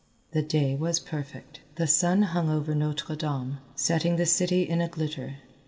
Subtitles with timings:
[0.31, 1.59] The day was perfect.
[1.75, 5.35] The sun hung over Notre Dame, setting the city in a glitter.